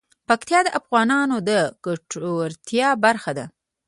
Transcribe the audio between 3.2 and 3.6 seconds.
ده.